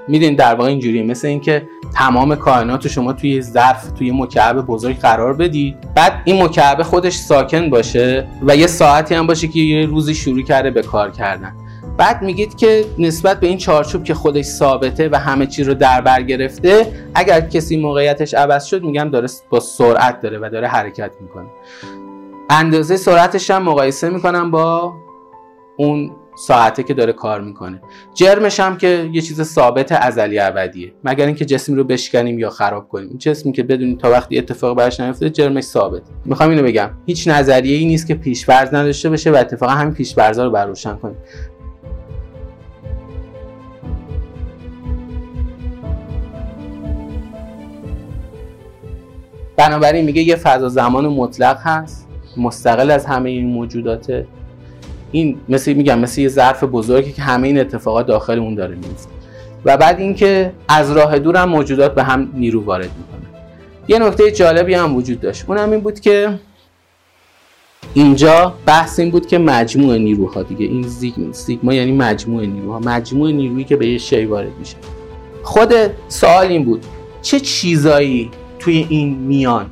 میدین 0.08 0.36
در 0.36 0.56
واقع 0.56 0.70
اینجوریه. 0.70 1.04
مثل 1.04 1.28
اینکه 1.28 1.64
تمام 1.96 2.36
کائنات 2.36 2.88
شما 2.88 3.14
توی 3.14 3.42
ظرف 3.42 3.92
توی 3.92 4.12
مکعب 4.12 4.56
بزرگ 4.56 5.00
قرار 5.00 5.34
بدید. 5.34 5.76
بعد 5.96 6.22
این 6.26 6.44
مکعب 6.44 6.84
خودش 6.84 7.16
ساکن 7.16 7.70
باشه 7.70 8.28
و 8.48 8.56
یه 8.56 8.68
ساعتی 8.68 9.16
هم 9.16 9.28
باشه 9.28 9.48
که 9.48 9.60
یه 9.60 9.86
روزی 9.86 10.16
شروع 10.16 10.42
کرده 10.42 10.72
به 10.72 10.82
کار 10.82 11.12
کردن. 11.12 11.54
بعد 12.00 12.22
میگید 12.22 12.58
که 12.58 12.86
نسبت 13.00 13.40
به 13.40 13.48
این 13.48 13.58
چارچوب 13.58 14.04
که 14.04 14.14
خودش 14.14 14.46
ثابته 14.46 15.10
و 15.10 15.16
همه 15.16 15.46
چی 15.46 15.64
رو 15.64 15.74
در 15.74 16.02
بر 16.02 16.22
گرفته 16.22 16.88
اگر 17.16 17.42
کسی 17.42 17.78
موقعیتش 17.78 18.34
عوض 18.34 18.66
شد 18.66 18.84
میگم 18.84 19.10
داره 19.10 19.28
با 19.50 19.60
سرعت 19.60 20.22
داره 20.22 20.40
و 20.40 20.50
داره 20.52 20.68
حرکت 20.68 21.12
می‌کنه. 21.22 21.48
اندازه 22.50 22.98
سرعتش 22.98 23.52
هم 23.52 23.64
مقایسه 23.64 24.10
می‌کنم 24.10 24.52
با 24.52 24.94
اون 25.78 26.12
ساعته 26.48 26.84
که 26.84 26.94
داره 26.94 27.14
کار 27.14 27.42
می‌کنه. 27.42 27.82
جرمش 28.14 28.60
هم 28.60 28.78
که 28.78 29.10
یه 29.14 29.22
چیز 29.22 29.42
ثابت 29.42 29.92
ازلی 29.92 30.40
ابدیه. 30.40 30.94
مگر 31.04 31.26
اینکه 31.26 31.46
جسمی 31.46 31.76
رو 31.76 31.84
بشکنیم 31.84 32.40
یا 32.40 32.50
خراب 32.50 32.88
کنیم. 32.88 33.18
جسمی 33.18 33.52
که 33.52 33.64
بدونیم 33.64 33.98
تا 33.98 34.12
وقتی 34.12 34.38
اتفاق 34.38 34.78
براش 34.78 35.00
نیفته 35.00 35.30
جرمش 35.30 35.64
ثابت. 35.64 36.02
می‌خوام 36.26 36.50
اینو 36.50 36.64
بگم. 36.64 36.90
هیچ 37.06 37.28
نظریه 37.28 37.78
ای 37.78 37.86
نیست 37.86 38.08
که 38.08 38.16
پیشورز 38.16 38.74
نداشته 38.74 39.10
باشه 39.10 39.32
و 39.32 39.36
اتفاقا 39.36 39.72
همین 39.72 39.94
پیشورزا 39.94 40.46
رو 40.46 40.52
بروشن 40.52 40.96
کنیم. 40.96 41.18
بنابراین 49.60 50.06
میگه 50.06 50.22
یه 50.22 50.36
فضا 50.36 50.70
زمان 50.70 51.08
مطلق 51.08 51.58
هست 51.64 52.08
مستقل 52.38 52.92
از 52.92 53.06
همه 53.06 53.30
این 53.30 53.48
موجوداته. 53.48 54.28
این 55.12 55.38
مثل 55.50 55.74
میگم 55.74 56.00
مثل 56.00 56.22
یه 56.22 56.28
ظرف 56.28 56.64
بزرگی 56.64 57.12
که 57.12 57.22
همه 57.22 57.48
این 57.48 57.60
اتفاقات 57.60 58.06
داخل 58.06 58.40
اون 58.40 58.56
داره 58.56 58.76
میفته 58.76 59.10
و 59.66 59.78
بعد 59.78 60.00
اینکه 60.00 60.52
از 60.68 60.92
راه 60.92 61.20
دور 61.20 61.38
هم 61.38 61.50
موجودات 61.50 61.96
به 61.96 62.04
هم 62.04 62.32
نیرو 62.34 62.64
وارد 62.64 62.90
می‌کنه. 62.98 63.30
یه 63.88 64.00
نکته 64.00 64.32
جالبی 64.32 64.74
هم 64.74 64.96
وجود 64.96 65.20
داشت. 65.20 65.46
اونم 65.48 65.72
این 65.72 65.80
بود 65.80 66.00
که 66.00 66.40
اینجا 67.94 68.54
بحث 68.66 69.00
این 69.00 69.10
بود 69.10 69.28
که 69.28 69.38
مجموع 69.38 69.98
نیروها 69.98 70.44
دیگه. 70.44 70.66
این 70.66 70.86
سیگما 71.32 71.74
یعنی 71.74 71.92
مجموع 71.92 72.46
نیروها. 72.46 72.80
مجموع 72.80 73.32
نیرویی 73.32 73.64
که 73.64 73.76
به 73.76 73.88
یه 73.88 73.98
شی 73.98 74.26
وارد 74.26 74.52
میشه. 74.60 74.76
خود 75.44 75.74
سوال 76.08 76.48
این 76.48 76.66
بود 76.66 76.86
چه 77.22 77.40
چیزایی 77.40 78.32
توی 78.60 78.86
این 78.90 79.18
میان. 79.18 79.66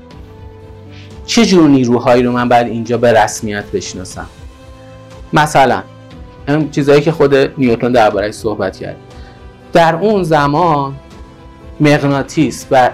چه 1.25 1.45
جور 1.45 1.69
نیروهایی 1.69 2.23
رو 2.23 2.31
من 2.31 2.49
بعد 2.49 2.67
اینجا 2.67 2.97
به 2.97 3.23
رسمیت 3.23 3.65
بشناسم؟ 3.71 4.27
مثلا 5.33 5.83
این 6.47 6.71
چیزایی 6.71 7.01
که 7.01 7.11
خود 7.11 7.35
نیوتن 7.35 7.91
دربارهش 7.91 8.33
صحبت 8.33 8.77
کرد. 8.77 8.95
در 9.73 9.95
اون 9.95 10.23
زمان 10.23 10.95
مغناطیس 11.79 12.65
و 12.71 12.89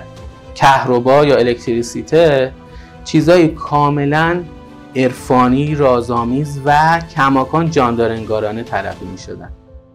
کهربا 0.56 1.26
یا 1.26 1.38
الکتریسیته 1.38 2.54
چیزایی 3.04 3.48
کاملا 3.48 4.44
عرفانی 4.96 5.76
رازآمیز 5.76 6.60
و 6.66 7.02
کماکان 7.16 7.72
جاندار 7.72 8.12
انگارانه 8.12 8.64
تلقی 8.64 9.06
می 9.06 9.18
شدن 9.18 9.50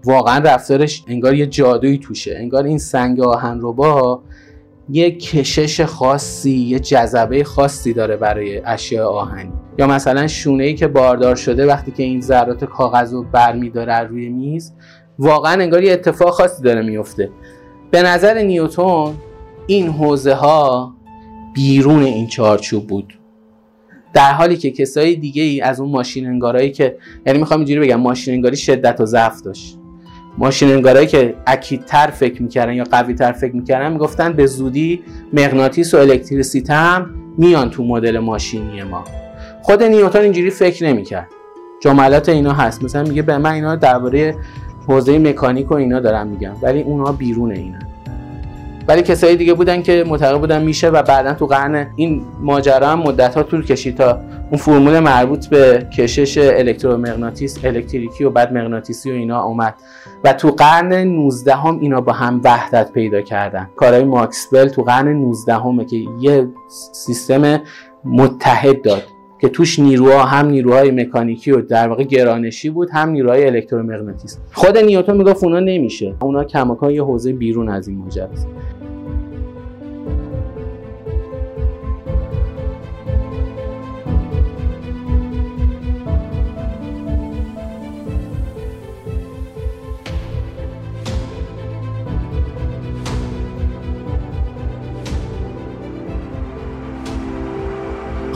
واقعا 0.04 0.38
رفتارش 0.38 1.04
انگار 1.08 1.34
یه 1.34 1.46
جادویی 1.46 1.98
توشه. 1.98 2.36
انگار 2.38 2.64
این 2.64 2.78
سنگ 2.78 3.20
آهن 3.20 3.60
با 3.60 4.22
یه 4.90 5.10
کشش 5.10 5.80
خاصی 5.80 6.50
یه 6.50 6.78
جذبه 6.78 7.44
خاصی 7.44 7.92
داره 7.92 8.16
برای 8.16 8.62
اشیاء 8.64 9.08
آهنی. 9.08 9.52
یا 9.78 9.86
مثلا 9.86 10.26
شونه 10.26 10.64
ای 10.64 10.74
که 10.74 10.86
باردار 10.86 11.36
شده 11.36 11.66
وقتی 11.66 11.90
که 11.90 12.02
این 12.02 12.20
ذرات 12.20 12.64
کاغذ 12.64 13.12
رو 13.12 13.22
برمیداره 13.22 13.98
روی 13.98 14.28
میز 14.28 14.72
واقعا 15.18 15.62
انگار 15.62 15.82
یه 15.82 15.92
اتفاق 15.92 16.30
خاصی 16.30 16.62
داره 16.62 16.82
میفته 16.82 17.30
به 17.90 18.02
نظر 18.02 18.42
نیوتون 18.42 19.14
این 19.66 19.88
حوزه 19.88 20.34
ها 20.34 20.94
بیرون 21.54 22.02
این 22.02 22.26
چارچوب 22.26 22.86
بود. 22.86 23.18
در 24.12 24.32
حالی 24.32 24.56
که 24.56 24.70
کسای 24.70 25.16
دیگه 25.16 25.42
ای 25.42 25.60
از 25.60 25.80
اون 25.80 25.90
ماشین 25.90 26.26
انگارایی 26.26 26.70
که 26.70 26.96
یعنی 27.26 27.38
می‌خوام 27.38 27.60
اینجوری 27.60 27.80
بگم 27.80 28.00
ماشین 28.00 28.34
انگاری 28.34 28.56
شدت 28.56 29.00
و 29.00 29.06
ضعف 29.06 29.42
داشت. 29.42 29.78
ماشین 30.38 30.70
انگارایی 30.70 31.06
که 31.06 31.34
اکیدتر 31.46 32.06
فکر 32.06 32.42
می‌کردن 32.42 32.72
یا 32.72 32.84
قویتر 32.84 33.32
فکر 33.32 33.56
می‌کردن 33.56 33.92
می‌گفتن 33.92 34.32
به 34.32 34.46
زودی 34.46 35.02
مغناطیس 35.32 35.94
و 35.94 35.96
الکتریسیته 35.96 36.74
هم 36.74 37.10
میان 37.38 37.70
تو 37.70 37.84
مدل 37.84 38.18
ماشینی 38.18 38.82
ما. 38.82 39.04
خود 39.62 39.82
نیوتن 39.82 40.20
اینجوری 40.20 40.50
فکر 40.50 40.86
نمی‌کرد. 40.86 41.28
جملات 41.82 42.28
اینا 42.28 42.52
هست. 42.52 42.84
مثلا 42.84 43.02
میگه 43.02 43.22
به 43.22 43.38
من 43.38 43.52
اینا 43.52 43.76
درباره 43.76 44.34
حوزه 44.88 45.18
مکانیک 45.18 45.70
و 45.70 45.74
اینا 45.74 46.00
دارم 46.00 46.26
میگم 46.26 46.52
ولی 46.62 46.82
اونها 46.82 47.12
بیرون 47.12 47.52
اینا. 47.52 47.78
ولی 48.88 49.02
کسایی 49.02 49.36
دیگه 49.36 49.54
بودن 49.54 49.82
که 49.82 50.04
معتقد 50.06 50.38
بودن 50.38 50.62
میشه 50.62 50.88
و 50.88 51.02
بعدا 51.02 51.34
تو 51.34 51.46
قرن 51.46 51.92
این 51.96 52.22
ماجرا 52.40 52.88
هم 52.88 52.98
مدت 52.98 53.34
ها 53.34 53.42
طول 53.42 53.64
کشید 53.64 53.96
تا 53.96 54.20
اون 54.50 54.56
فرمول 54.56 54.98
مربوط 54.98 55.46
به 55.46 55.86
کشش 55.96 56.38
الکترومغناطیس 56.38 57.64
الکتریکی 57.64 58.24
و 58.24 58.30
بعد 58.30 58.52
مغناطیسی 58.52 59.10
و 59.10 59.14
اینا 59.14 59.42
اومد. 59.42 59.74
و 60.24 60.32
تو 60.32 60.50
قرن 60.50 60.92
19 60.92 61.54
هم 61.54 61.78
اینا 61.80 62.00
با 62.00 62.12
هم 62.12 62.40
وحدت 62.44 62.92
پیدا 62.92 63.20
کردن. 63.20 63.68
کارهای 63.76 64.04
ماکسول 64.04 64.68
تو 64.68 64.82
قرن 64.82 65.08
19 65.08 65.54
همه 65.54 65.84
که 65.84 65.96
یه 66.20 66.48
سیستم 66.92 67.60
متحد 68.04 68.82
داد 68.82 69.02
که 69.40 69.48
توش 69.48 69.78
نیروها 69.78 70.24
هم 70.24 70.46
نیروهای 70.46 70.90
مکانیکی 70.90 71.50
و 71.50 71.60
در 71.60 71.88
واقع 71.88 72.04
گرانشی 72.04 72.70
بود 72.70 72.88
هم 72.92 73.08
نیروهای 73.08 73.46
الکترومغناطیس. 73.46 74.38
خود 74.52 74.78
نیوتن 74.78 75.16
می‌گفت 75.16 75.44
اونا 75.44 75.60
نمیشه. 75.60 76.14
اونا 76.20 76.44
کماکان 76.44 76.90
یه 76.90 77.02
حوزه 77.02 77.32
بیرون 77.32 77.68
از 77.68 77.88
این 77.88 77.98
ماجراست. 77.98 78.48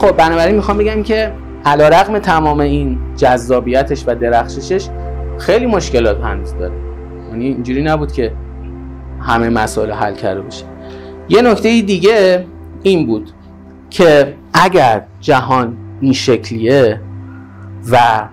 خب 0.02 0.16
بنابراین 0.16 0.54
می‌خوام 0.54 0.78
بگم 0.78 1.02
که 1.02 1.32
علا 1.64 1.88
رقم 1.88 2.18
تمام 2.18 2.60
این 2.60 2.98
جذابیتش 3.16 4.04
و 4.06 4.14
درخششش 4.14 4.88
خیلی 5.38 5.66
مشکلات 5.66 6.20
هنوز 6.20 6.54
داره. 6.58 6.74
یعنی 7.30 7.44
اینجوری 7.46 7.82
نبود 7.82 8.12
که 8.12 8.32
همه 9.20 9.48
مسائل 9.48 9.90
حل 9.90 10.14
کرده 10.14 10.40
باشه. 10.40 10.64
یه 11.28 11.42
نکته 11.42 11.82
دیگه 11.82 12.46
این 12.82 13.06
بود 13.06 13.30
که 13.90 14.34
اگر 14.54 15.02
جهان 15.20 15.76
این 16.00 16.12
شکلیه 16.12 17.00
و 17.92 18.28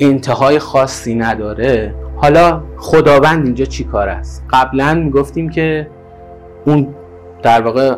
انتهای 0.00 0.58
خاصی 0.58 1.14
نداره 1.14 1.94
حالا 2.16 2.62
خداوند 2.76 3.44
اینجا 3.44 3.64
چی 3.64 3.84
کار 3.84 4.08
است؟ 4.08 4.44
قبلا 4.50 4.94
می‌گفتیم 4.94 5.50
که 5.50 5.88
اون 6.66 6.94
در 7.42 7.62
واقع 7.62 7.96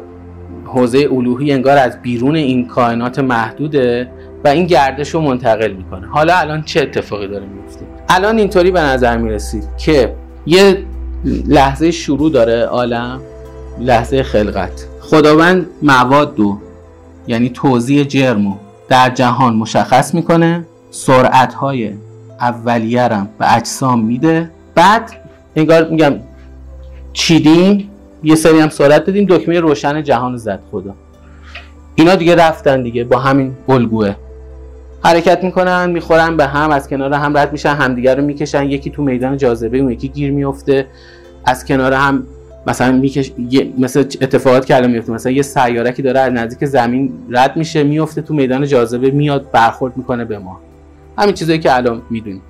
حوزه 0.66 1.08
الوهی 1.12 1.52
انگار 1.52 1.78
از 1.78 2.02
بیرون 2.02 2.36
این 2.36 2.66
کائنات 2.66 3.18
محدوده 3.18 4.10
و 4.44 4.48
این 4.48 4.66
گردش 4.66 5.10
رو 5.10 5.20
منتقل 5.20 5.72
می‌کنه. 5.72 6.06
حالا 6.06 6.36
الان 6.36 6.62
چه 6.62 6.80
اتفاقی 6.80 7.28
داره 7.28 7.46
میفته 7.46 7.86
الان 8.08 8.38
اینطوری 8.38 8.70
به 8.70 8.80
نظر 8.80 9.16
می‌رسید 9.16 9.64
که 9.76 10.14
یه 10.46 10.78
لحظه 11.46 11.90
شروع 11.90 12.30
داره 12.30 12.64
عالم 12.64 13.20
لحظه 13.80 14.22
خلقت. 14.22 14.86
خداوند 15.00 15.66
مواد 15.82 16.34
دو 16.34 16.58
یعنی 17.26 17.48
توزیع 17.48 18.04
جرمو 18.04 18.54
در 18.88 19.10
جهان 19.10 19.56
مشخص 19.56 20.14
می‌کنه 20.14 20.64
سرعت 20.90 21.54
های 21.54 21.92
اولیه 22.40 23.08
به 23.38 23.56
اجسام 23.56 24.04
میده. 24.04 24.50
بعد 24.74 25.12
انگار 25.56 25.88
میگم 25.88 26.14
چیدیم 27.12 27.90
یه 28.26 28.34
سری 28.34 28.58
هم 28.58 28.68
سرعت 28.68 29.04
دادیم 29.04 29.26
دکمه 29.28 29.60
روشن 29.60 30.02
جهان 30.02 30.36
زد 30.36 30.60
خدا. 30.70 30.94
اینا 31.94 32.14
دیگه 32.14 32.34
رفتن 32.34 32.82
دیگه 32.82 33.04
با 33.04 33.18
همین 33.18 33.56
الگوه 33.68 34.14
حرکت 35.04 35.44
می‌کنن 35.44 35.90
می‌خورن 35.90 36.36
به 36.36 36.46
هم 36.46 36.70
از 36.70 36.88
کنار 36.88 37.12
هم 37.12 37.38
رد 37.38 37.52
میشن 37.52 37.74
همدیگه 37.74 38.14
رو 38.14 38.24
می‌کشن. 38.24 38.64
یکی 38.64 38.90
تو 38.90 39.02
میدان 39.02 39.36
جاذبه 39.36 39.78
اون 39.78 39.92
یکی 39.92 40.08
گیر 40.08 40.30
میفته 40.30 40.86
از 41.44 41.64
کنار 41.64 41.92
هم 41.92 42.26
مثلا 42.66 42.92
میکش 42.92 43.32
مثل 43.78 44.00
اتفاقات 44.00 44.66
که 44.66 44.76
الان 44.76 44.90
میفته 44.90 45.12
مثلا 45.12 45.32
یه 45.32 45.42
سیارکی 45.42 46.02
داره 46.02 46.20
از 46.20 46.32
نزدیک 46.32 46.68
زمین 46.68 47.12
رد 47.30 47.56
میشه 47.56 47.82
میفته 47.82 48.22
تو 48.22 48.34
میدان 48.34 48.66
جاذبه 48.66 49.10
میاد 49.10 49.50
برخورد 49.50 49.96
می‌کنه 49.96 50.24
به 50.24 50.38
ما. 50.38 50.60
همین 51.18 51.34
چیزایی 51.34 51.58
که 51.58 51.76
الان 51.76 52.02
می‌دونیم. 52.10 52.42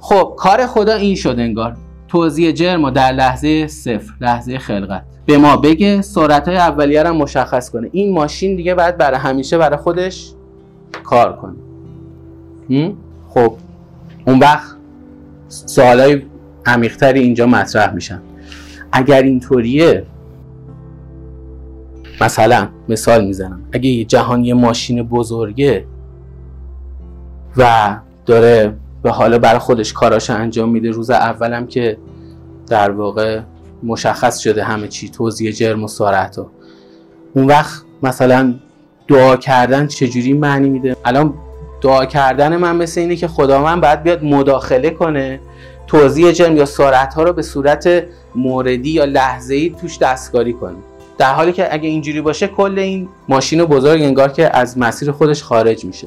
خب 0.00 0.34
کار 0.36 0.66
خدا 0.66 0.94
این 0.94 1.14
شد 1.14 1.36
انگار. 1.38 1.76
توزیع 2.16 2.52
جرم 2.52 2.90
در 2.90 3.12
لحظه 3.12 3.66
صفر 3.66 4.12
لحظه 4.20 4.58
خلقت. 4.58 5.02
به 5.26 5.38
ما 5.38 5.56
بگه 5.56 6.02
سرعت 6.02 6.48
های 6.48 6.56
اولیه 6.56 7.02
رو 7.02 7.14
مشخص 7.14 7.70
کنه. 7.70 7.88
این 7.92 8.14
ماشین 8.14 8.56
دیگه 8.56 8.74
باید 8.74 8.96
برای 8.96 9.18
همیشه 9.18 9.58
برای 9.58 9.76
خودش 9.76 10.32
کار 11.04 11.36
کنه. 11.36 11.54
خب 13.28 13.54
اون 14.26 14.38
وقت 14.38 14.76
های 15.78 16.22
عمیقتری 16.66 17.20
اینجا 17.20 17.46
مطرح 17.46 17.94
میشن. 17.94 18.22
اگر 18.92 19.22
اینطوریه 19.22 20.06
مثلا 22.20 22.68
مثال 22.88 23.24
می‌زنم. 23.24 23.62
اگه 23.72 23.88
یه 23.88 24.04
جهان 24.04 24.44
یه 24.44 24.54
ماشین 24.54 25.02
بزرگه 25.02 25.84
و 27.56 27.96
داره 28.26 28.76
به 29.06 29.12
حالا 29.12 29.38
برای 29.38 29.58
خودش 29.58 29.92
کاراش 29.92 30.30
انجام 30.30 30.68
میده. 30.68 30.90
روز 30.90 31.10
اولم 31.10 31.66
که 31.66 31.98
در 32.68 32.90
واقع 32.90 33.40
مشخص 33.82 34.38
شده 34.38 34.64
همه 34.64 34.88
چی 34.88 35.08
توزیع 35.08 35.52
جرم 35.52 35.84
و 35.84 35.88
سرعت 35.88 36.38
ها 36.38 36.50
اون 37.34 37.46
وقت 37.46 37.82
مثلا 38.02 38.54
دعا 39.08 39.36
کردن 39.36 39.86
چجوری 39.86 40.32
معنی 40.32 40.70
میده؟ 40.70 40.96
الان 41.04 41.34
دعا 41.82 42.06
کردن 42.06 42.56
من 42.56 42.76
مثل 42.76 43.00
اینه 43.00 43.16
که 43.16 43.28
خدا 43.28 43.62
من 43.62 43.80
باید 43.80 44.02
بیاد 44.02 44.24
مداخله 44.24 44.90
کنه 44.90 45.40
توزیع 45.86 46.32
جرم 46.32 46.56
یا 46.56 46.64
سرعت 46.64 47.14
ها 47.14 47.22
رو 47.22 47.32
به 47.32 47.42
صورت 47.42 48.04
موردی 48.34 48.90
یا 48.90 49.04
لحظه 49.04 49.54
ای 49.54 49.74
توش 49.80 49.98
دستکاری 49.98 50.52
کنه. 50.52 50.76
در 51.18 51.32
حالی 51.32 51.52
که 51.52 51.74
اگه 51.74 51.88
اینجوری 51.88 52.20
باشه 52.20 52.48
کل 52.48 52.78
این 52.78 53.08
ماشین 53.28 53.64
بزرگ 53.64 54.02
انگار 54.02 54.32
که 54.32 54.56
از 54.56 54.78
مسیر 54.78 55.12
خودش 55.12 55.42
خارج 55.42 55.84
میشه. 55.84 56.06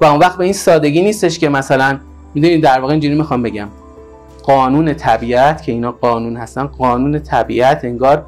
و 0.00 0.04
اون 0.04 0.18
وقت 0.18 0.38
به 0.38 0.44
این 0.44 0.52
سادگی 0.52 1.02
نیستش 1.02 1.38
که 1.38 1.48
مثلا 1.48 1.98
می‌دونید 2.34 2.62
در 2.62 2.80
واقع 2.80 2.92
اینجوری 2.92 3.14
می‌خوام 3.14 3.42
بگم. 3.42 3.68
قانون 4.42 4.94
طبیعت 4.94 5.62
که 5.62 5.72
اینا 5.72 5.92
قانون 5.92 6.36
هستن 6.36 6.66
قانون 6.66 7.18
طبیعت 7.18 7.84
انگار 7.84 8.26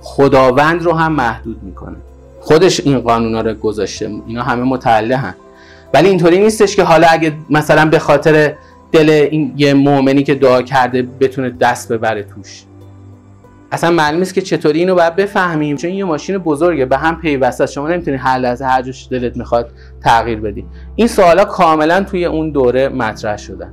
خداوند 0.00 0.82
رو 0.82 0.92
هم 0.92 1.12
محدود 1.12 1.62
می‌کنه. 1.62 1.96
خودش 2.40 2.80
این 2.80 3.00
قانونا 3.00 3.40
رو 3.40 3.54
گذاشته. 3.54 4.10
اینا 4.26 4.42
همه 4.42 4.62
متعلقن. 4.62 5.34
ولی 5.94 6.08
اینطوری 6.08 6.38
نیستش 6.40 6.76
که 6.76 6.82
حالا 6.82 7.06
اگه 7.10 7.32
مثلا 7.50 7.84
به 7.84 7.98
خاطر 7.98 8.54
دل 8.92 9.28
این 9.30 9.54
یه 9.56 9.74
مؤمنی 9.74 10.22
که 10.22 10.34
دعا 10.34 10.62
کرده 10.62 11.02
بتونه 11.02 11.50
دست 11.50 11.92
ببره 11.92 12.22
توش. 12.22 12.64
اصلا 13.72 13.90
معلوم 13.90 14.18
نیست 14.18 14.34
که 14.34 14.40
چطوری 14.40 14.78
اینو 14.78 14.94
باید 14.94 15.16
بفهمیم 15.16 15.76
چون 15.76 15.90
یه 15.90 16.04
ماشین 16.04 16.38
بزرگه 16.38 16.84
به 16.84 16.96
هم 16.98 17.20
پیوسته 17.20 17.66
شما 17.66 17.88
نمی‌تونی 17.88 18.16
هر 18.16 18.38
لحظه 18.38 18.64
هر 18.64 18.82
جوش 18.82 19.08
دلت 19.10 19.36
می‌خواد 19.36 19.70
تغییر 20.04 20.40
بدی. 20.40 20.64
این 20.96 21.08
سوالا 21.08 21.44
کاملا 21.44 22.04
توی 22.04 22.24
اون 22.24 22.50
دوره 22.50 22.88
مطرح 22.88 23.36
شدن 23.36 23.72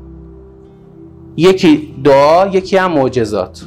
یکی 1.38 1.96
دعا 2.04 2.48
یکی 2.48 2.78
هم 2.78 2.92
معجزات. 2.92 3.66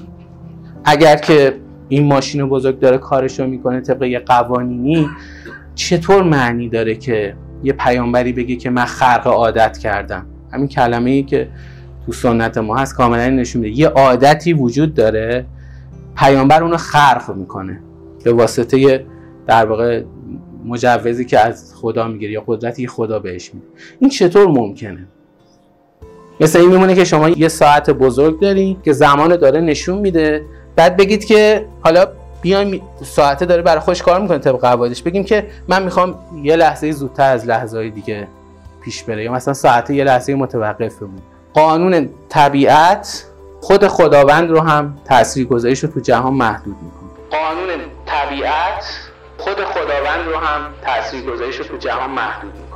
اگر 0.85 1.17
که 1.17 1.55
این 1.89 2.07
ماشین 2.07 2.49
بزرگ 2.49 2.79
داره 2.79 2.99
کارشو 2.99 3.47
می‌کنه 3.47 3.81
طبق 3.81 4.03
یه 4.03 4.19
قوانینی 4.19 5.09
چطور 5.75 6.23
معنی 6.23 6.69
داره 6.69 6.95
که 6.95 7.35
یه 7.65 7.73
پیامبری 7.73 8.33
بگه 8.33 8.57
که 8.57 8.71
من 8.71 8.85
خرق 8.85 9.27
عادت 9.27 9.79
کردم؟ 9.79 10.27
همین 10.53 10.69
کلمه 10.69 11.11
ای 11.11 11.23
که 11.23 11.49
تو 12.07 12.13
سنت 12.13 12.59
ما 12.59 12.77
هست 12.77 12.97
کاملا 12.97 13.29
نشون 13.29 13.63
میده. 13.63 13.79
یه 13.79 13.89
عادتی 13.89 14.53
وجود 14.53 14.95
داره 14.95 15.47
پیامبر 16.19 16.63
اونو 16.63 16.77
خرق 16.77 17.35
می‌کنه. 17.35 17.81
به 18.25 18.33
واسطه 18.33 19.07
در 19.47 19.67
واقع 19.67 20.03
مجوزی 20.65 21.25
که 21.25 21.39
از 21.39 21.75
خدا 21.75 22.09
می‌گیره 22.09 22.33
یا 22.33 22.43
قدرتی 22.47 22.87
خدا 22.87 23.19
بهش 23.19 23.55
میده. 23.55 23.67
این 23.99 24.11
چطور 24.11 24.47
ممکنه؟ 24.49 25.07
مثل 26.41 26.59
این 26.59 26.71
میمونه 26.71 26.95
که 26.95 27.05
شما 27.05 27.29
یه 27.29 27.49
ساعت 27.49 27.91
بزرگ 27.91 28.41
دارین 28.41 28.77
که 28.83 28.93
زمان 28.93 29.37
داره 29.37 29.61
نشون 29.61 29.99
میده. 29.99 30.45
بعد 30.77 30.97
بگید 30.97 31.25
که 31.25 31.67
حالا 31.81 32.07
بیایم 32.43 32.83
ساعته 33.03 33.47
داره 33.47 33.63
برای 33.63 33.81
خوش 33.81 34.03
کار 34.03 34.21
می‌کنه 34.21 34.39
طبق 34.39 34.61
قواعدش. 34.61 35.03
بگیم 35.03 35.25
که 35.25 35.47
من 35.69 35.83
می‌خوام 35.83 36.15
یه 36.43 36.57
لحظه 36.57 36.93
زودتر 36.93 37.33
از 37.33 37.47
لحظه 37.47 37.91
دیگه 37.91 38.29
پیش 38.83 39.03
بره. 39.03 39.25
یا 39.25 39.33
مثلا 39.33 39.55
ساعته 39.55 39.95
یه 39.95 40.05
لحظه 40.05 40.35
متوقف 40.35 40.99
بمونه 40.99 41.23
قانون 41.55 42.09
طبیعت 42.29 43.25
خود 43.61 43.89
خداوند 43.89 44.51
رو 44.51 44.61
هم 44.61 44.99
تاثیرگذاریش 45.05 45.85
رو 45.85 45.91
تو 45.91 46.01
جهان 46.01 46.35
محدود 46.35 46.77
می‌کنه. 46.83 47.11
قانون 47.31 47.81
طبیعت 48.07 48.85
خود 49.39 49.65
خداوند 49.65 50.29
رو 50.29 50.37
هم 50.37 50.75
تاثیرگذاریش 50.83 51.57
رو 51.57 51.65
تو 51.65 51.77
جهان 51.77 52.11
محدود 52.11 52.53
می‌کنه. 52.55 52.68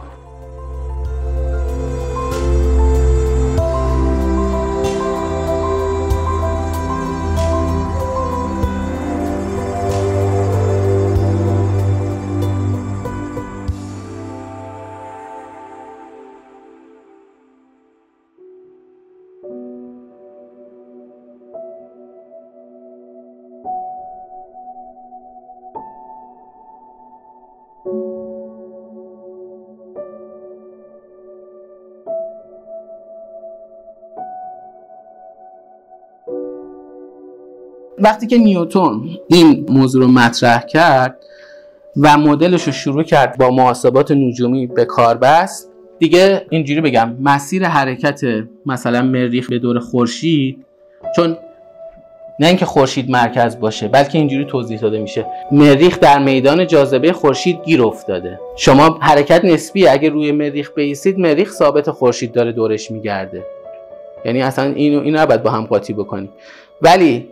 وقتی 38.02 38.26
که 38.26 38.38
نیوتون 38.38 39.18
این 39.28 39.66
موضوع 39.68 40.02
رو 40.02 40.08
مطرح 40.08 40.66
کرد 40.66 41.16
و 41.96 42.18
مدلش 42.18 42.62
رو 42.62 42.72
شروع 42.72 43.02
کرد 43.02 43.38
با 43.38 43.50
محاسبات 43.50 44.10
نجومی 44.10 44.66
به 44.66 44.84
کار 44.84 45.16
بست 45.16 45.70
دیگه 45.98 46.46
اینجوری 46.50 46.80
بگم 46.80 47.16
مسیر 47.20 47.64
حرکت 47.64 48.20
مثلا 48.66 49.02
مریخ 49.02 49.50
به 49.50 49.58
دور 49.58 49.78
خورشید 49.78 50.64
چون 51.16 51.36
نه 52.40 52.46
اینکه 52.46 52.64
خورشید 52.64 53.10
مرکز 53.10 53.60
باشه 53.60 53.88
بلکه 53.88 54.18
اینجوری 54.18 54.44
توضیح 54.44 54.80
داده 54.80 54.98
میشه. 54.98 55.26
مریخ 55.52 55.98
در 55.98 56.18
میدان 56.18 56.66
جاذبه 56.66 57.12
خورشید 57.12 57.58
گیر 57.64 57.82
افتاده. 57.82 58.40
شما 58.56 58.98
حرکت 59.00 59.44
نسبی 59.44 59.86
اگه 59.86 60.08
روی 60.08 60.32
مریخ 60.32 60.70
بیستید 60.74 61.18
مریخ 61.18 61.52
ثابت 61.52 61.90
خورشید 61.90 62.32
داره 62.32 62.52
دورش 62.52 62.90
میگرده. 62.90 63.44
یعنی 64.24 64.42
اصلا 64.42 64.64
اینو 64.64 65.00
این 65.00 65.16
نباید 65.16 65.42
با 65.42 65.50
هم 65.50 65.64
قاطی 65.64 65.92
بکنی 65.92 66.28
ولی 66.82 67.28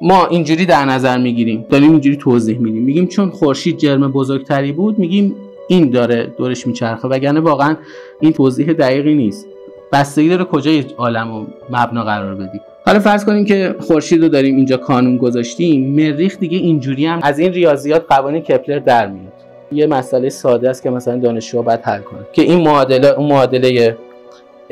ما 0.00 0.26
اینجوری 0.26 0.66
در 0.66 0.84
نظر 0.84 1.18
می‌گیریم 1.18 1.66
داریم 1.70 1.90
اینجوری 1.90 2.16
توضیح 2.16 2.58
میدیم. 2.58 2.82
میگیم 2.82 3.06
چون 3.06 3.30
خورشید 3.30 3.78
جرم 3.78 4.12
بزرگتری 4.12 4.72
بود 4.72 4.98
میگیم 4.98 5.34
این 5.68 5.90
داره 5.90 6.32
دورش 6.38 6.66
میچرخه 6.66 7.08
وگرنه 7.08 7.40
واقعا 7.40 7.76
این 8.20 8.32
توضیح 8.32 8.72
دقیقی 8.72 9.14
نیست. 9.14 9.46
بستگی 9.92 10.28
داره 10.28 10.44
کجای 10.44 10.84
عالم 10.98 11.32
رو 11.32 11.46
مبنا 11.70 12.04
قرار 12.04 12.34
بدیم. 12.34 12.60
حالا 12.86 12.98
فرض 12.98 13.24
کنیم 13.24 13.44
که 13.44 13.74
خورشید 13.80 14.22
رو 14.22 14.28
داریم 14.28 14.56
اینجا 14.56 14.76
کانون 14.76 15.16
گذاشتیم 15.16 15.94
مریخ 15.94 16.38
دیگه 16.38 16.58
اینجوری 16.58 17.06
هم 17.06 17.20
از 17.22 17.38
این 17.38 17.52
ریاضیات 17.52 18.04
قوانین 18.08 18.42
کپلر 18.42 18.78
در 18.78 19.06
میاد. 19.06 19.32
یه 19.72 19.86
مسئله 19.86 20.28
ساده 20.28 20.70
است 20.70 20.82
که 20.82 20.90
مثلا 20.90 21.18
دانشجو 21.18 21.62
باید 21.62 21.80
حل 21.80 22.00
کنه 22.00 22.20
که 22.32 22.42
این 22.42 22.60
معادله 22.60 23.08
اون 23.08 23.28
معادله 23.28 23.96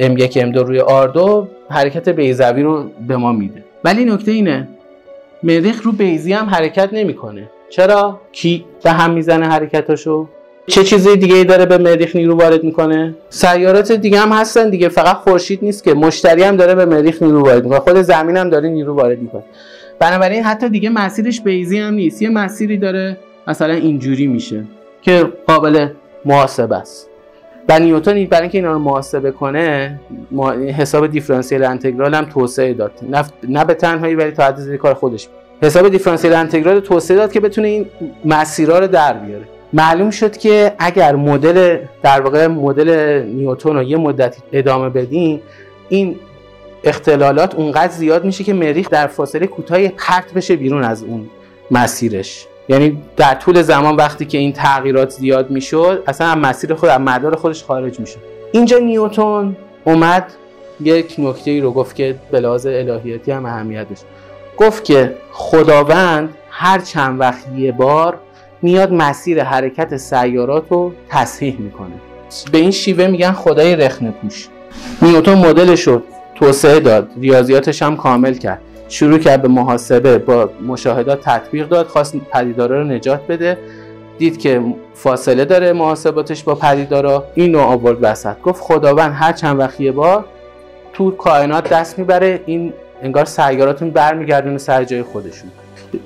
M1 0.01 0.33
M2 0.33 0.57
روی 0.57 0.81
R2 0.81 1.47
حرکت 1.69 2.09
بیزوی 2.09 2.63
رو 2.63 2.85
به 3.09 3.17
ما 3.17 3.33
میده. 3.33 3.65
ولی 3.85 4.05
نکته 4.05 4.33
اینه 4.33 4.69
مریخ 5.43 5.83
رو 5.83 5.93
بیزی 5.93 6.33
هم 6.33 6.47
حرکت 6.47 6.89
نمی‌کنه. 6.93 7.51
چرا؟ 7.69 8.21
کی 8.33 8.65
به 8.83 8.91
هم 8.91 9.11
می‌زنه 9.11 9.47
حرکتاشو؟ 9.47 10.29
چه 10.67 10.85
چیزی 10.85 11.17
دیگه 11.17 11.37
ای 11.37 11.45
داره 11.45 11.67
به 11.67 11.79
مریخ 11.79 12.17
نیرو 12.17 12.37
وارد 12.37 12.65
می‌کنه؟ 12.65 13.15
سیارات 13.29 13.93
دیگه 13.93 14.19
هم 14.21 14.33
هستن 14.33 14.71
دیگه 14.71 14.89
فقط 14.89 15.17
خورشید 15.17 15.59
نیست 15.63 15.85
که. 15.85 15.95
مشتری 15.95 16.43
هم 16.43 16.57
داره 16.57 16.75
به 16.75 16.85
مریخ 16.85 17.23
نیرو 17.23 17.45
وارد 17.45 17.65
می‌کنه. 17.65 17.81
خود 17.81 18.03
زمین 18.03 18.37
هم 18.37 18.51
داره 18.51 18.69
نیرو 18.69 18.95
وارد 18.95 19.19
می‌کنه. 19.19 19.43
بنابراین 19.99 20.43
حتی 20.43 20.69
دیگه 20.69 20.91
مسیرش 20.91 21.41
بیزی 21.41 21.79
هم 21.79 21.95
نیست. 21.95 22.23
یه 22.23 22.31
مسیری 22.31 22.79
داره 22.79 23.17
مثلا 23.47 23.75
اینجوری 23.75 24.27
میشه 24.27 24.65
که 25.03 25.33
قابل 25.47 25.89
محاسبه 26.25 26.77
است. 26.77 27.09
و 27.69 27.79
نیوتن 27.79 28.25
برای 28.27 28.43
اینکه 28.43 28.59
اینا 28.59 28.73
رو 28.73 28.79
محاسبه 28.79 29.31
کنه 29.31 30.01
حساب 30.77 31.07
دیفرانسیل 31.07 31.65
انتگرال 31.65 32.15
هم 32.15 32.25
توسعه 32.25 32.75
داد. 32.75 32.93
نه 33.49 33.65
به 33.65 33.75
تنهایی 33.75 34.15
ولی 34.15 34.31
تا 34.31 34.45
حد 34.45 34.77
کار 34.77 34.95
خودش. 34.95 35.29
حساب 35.63 35.89
دیفرانسیل 35.89 36.33
انتگرال 36.33 36.81
توسعه 36.81 37.17
داد 37.17 37.33
که 37.33 37.41
بتونه 37.41 37.69
این 37.69 37.87
مسیرها 38.25 38.79
رو 38.79 38.87
در 38.87 39.13
بیاره. 39.13 39.45
معلوم 39.73 40.11
شد 40.11 40.37
که 40.37 40.73
اگر 40.79 41.17
مدل 41.17 41.79
در 42.03 42.21
واقع 42.21 42.47
مدل 42.47 43.23
نیوتن 43.23 43.75
رو 43.75 43.83
یه 43.83 43.97
مدتی 43.97 44.43
ادامه 44.53 44.89
بدیم 44.89 45.43
این 45.89 46.17
اختلالات 46.85 47.55
اونقدر 47.55 47.93
زیاد 47.93 48.25
میشه 48.25 48.45
که 48.45 48.53
مریخ 48.53 48.91
در 48.91 49.07
فاصله 49.07 49.47
کوتاهی 49.47 49.89
پرت 49.89 50.33
بشه 50.35 50.57
بیرون 50.57 50.85
از 50.85 51.03
اون 51.03 51.31
مسیرش. 51.71 52.47
یعنی 52.73 53.03
در 53.17 53.35
طول 53.35 53.63
زمان 53.63 53.97
وقتی 53.97 54.25
که 54.25 54.39
این 54.39 54.53
تغییرات 54.53 55.11
زیاد 55.11 55.51
می‌شد 55.51 56.03
اصلا 56.07 56.27
از 56.27 56.37
مسیر 56.37 56.75
خود 56.75 56.89
از 56.89 57.01
مدار 57.01 57.37
خودش 57.37 57.65
خارج 57.65 58.01
می‌شد. 58.01 58.19
اینجا 58.53 58.79
نیوتون 58.79 59.57
اومد 59.85 60.33
یک 60.81 61.15
نکته 61.19 61.51
ای 61.51 61.61
رو 61.61 61.73
گفت 61.73 61.97
که 61.97 62.15
به 62.31 62.41
لحاظ 62.41 62.67
الهیاتی 62.67 63.31
هم 63.33 63.47
اهمیت 63.47 63.89
داشت 63.89 64.05
گفت 64.57 64.85
که 64.85 65.15
خداوند 65.33 66.35
هر 66.51 66.79
چند 66.79 67.21
وقت 67.21 67.45
یه 67.57 67.73
بار 67.73 68.19
میاد 68.63 68.93
مسیر 68.93 69.45
حرکت 69.45 69.97
سیارات 69.97 70.65
رو 70.71 70.93
تصحیح 71.09 71.57
می‌کنه. 71.59 71.95
به 72.53 72.59
این 72.59 72.71
شیوه 72.71 73.07
میگن 73.07 73.33
خدای 73.33 73.77
رخنه 73.77 74.11
پوش 74.11 74.49
نیوتون 75.03 75.35
مدلش 75.35 75.83
رو 75.83 76.03
توسعه 76.35 76.81
داد 76.81 77.11
ریاضیاتش 77.21 77.83
هم 77.83 77.97
کامل 77.97 78.35
کرد. 78.35 78.61
شروع 78.93 79.19
کرد 79.19 79.43
به 79.43 79.49
محاسبه 79.49 80.19
با 80.19 80.51
مشاهدات 80.67 81.21
تطبیق 81.21 81.69
داد 81.69 81.87
خواست 81.87 82.17
پدیدارا 82.17 82.79
رو 82.81 82.85
نجات 82.85 83.27
بده. 83.27 83.59
دید 84.19 84.39
که 84.39 84.63
فاصله 84.95 85.45
داره 85.45 85.73
محاسباتش 85.73 86.43
با 86.43 86.55
پدیدارا. 86.55 87.25
اینو 87.35 87.59
آورد 87.59 87.99
وسط. 88.01 88.41
گفت 88.41 88.63
خداوند 88.63 89.13
هر 89.15 89.33
چند 89.33 89.59
وقت 89.59 89.81
یه 89.81 89.93
بار 89.93 90.25
تو 90.93 91.11
کائنات 91.11 91.69
دست 91.69 91.99
می‌بره 91.99 92.41
این 92.47 92.73
انگار 93.03 93.25
سیاراتون 93.25 93.91
برمیگردونه 93.91 94.59
سر 94.59 94.85
جای 94.85 95.03
خودشون. 95.03 95.51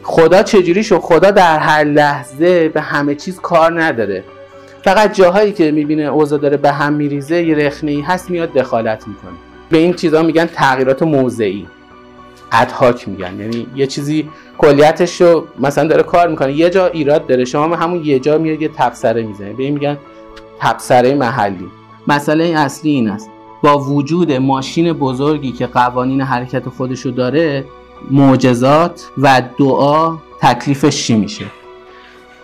خدا 0.03 0.43
چجوری 0.43 0.85
شد؟ 0.85 0.99
خدا 0.99 1.31
در 1.31 1.59
هر 1.59 1.85
لحظه 1.85 2.69
به 2.69 2.81
همه 2.81 3.15
چیز 3.15 3.41
کار 3.41 3.83
نداره. 3.83 4.25
فقط 4.85 5.15
جاهایی 5.15 5.53
که 5.53 5.71
می‌بینه 5.71 6.03
اوضاع 6.03 6.39
داره 6.39 6.57
به 6.57 6.71
هم 6.71 6.93
میریزه 6.93 7.43
یه 7.43 7.55
رخنه 7.55 7.91
ای 7.91 8.01
هست 8.01 8.31
میاد 8.31 8.53
دخالت 8.53 9.09
می‌کنه. 9.09 9.33
به 9.71 9.79
این 9.79 9.95
چیزها 9.95 10.23
میگن 10.23 10.47
تغییرات 10.47 11.03
موضعی. 11.03 11.67
ادهاک 12.53 13.09
میگن. 13.09 13.41
یعنی 13.41 13.67
یه 13.75 13.87
چیزی 13.87 14.29
کلیتش 14.59 15.21
رو 15.21 15.47
مثلا 15.59 15.89
داره 15.89 16.03
کار 16.03 16.29
می‌کنه. 16.29 16.53
یه 16.53 16.71
جا 16.71 16.87
ایراد 16.87 17.27
داره. 17.27 17.45
شما 17.45 17.77
همون 17.77 18.05
یه 18.05 18.19
جا 18.19 18.39
میاد 18.39 18.63
یه 18.63 18.69
تبصره 18.69 19.23
می‌زنه 19.23 19.53
به 19.53 19.63
این 19.63 19.75
میگن 19.75 19.99
تبصره 20.61 21.15
محلی. 21.15 21.69
مسئله 22.09 22.45
اصلی 22.45 22.91
این 22.91 23.09
است. 23.11 23.31
با 23.63 23.79
وجود 23.79 24.33
ماشین 24.33 24.93
بزرگی 24.93 25.53
که 25.53 25.67
قوانین 25.67 26.21
حرکت 26.21 26.69
خودشو 26.69 27.11
داره 27.11 27.65
معجزات 28.11 29.07
و 29.19 29.43
دعا 29.59 30.17
تکلیفش 30.41 31.07
چی 31.07 31.15
میشه؟ 31.15 31.45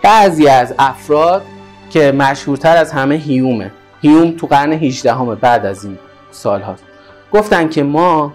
بعضی 0.01 0.47
از 0.47 0.75
افراد 0.79 1.45
که 1.89 2.11
مشهورتر 2.11 2.77
از 2.77 2.91
همه 2.91 3.15
هیومه. 3.15 3.71
هیوم 4.01 4.31
تو 4.31 4.47
قرن 4.47 4.73
18 4.73 5.13
همه 5.13 5.35
بعد 5.35 5.65
از 5.65 5.85
این 5.85 5.97
سال 6.31 6.61
هاست 6.61 6.83
گفتن 7.31 7.69
که 7.69 7.83
ما 7.83 8.33